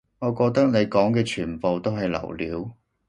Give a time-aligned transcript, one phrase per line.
[0.17, 2.75] 我覺得你講嘅全部都係流料